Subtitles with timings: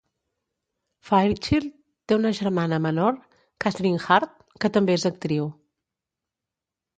[1.09, 1.67] Fairchild
[2.11, 3.19] té una germana menor,
[3.67, 4.33] Cathryn Hartt,
[4.65, 5.47] que també és actriu.